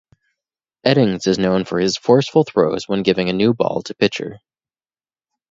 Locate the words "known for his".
1.37-1.95